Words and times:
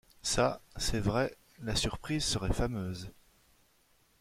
Ça, 0.23 0.61
c’est 0.77 0.99
vrai, 0.99 1.37
la 1.61 1.75
surprise 1.75 2.23
serait 2.25 2.53
fameuse... 2.53 3.11